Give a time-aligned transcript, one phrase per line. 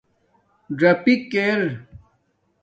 [0.79, 1.61] ڎیپک ار